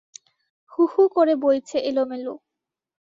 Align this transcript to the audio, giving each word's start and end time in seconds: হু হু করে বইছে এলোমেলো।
হু 0.71 0.81
হু 0.93 1.01
করে 1.15 1.33
বইছে 1.41 1.77
এলোমেলো। 1.81 2.33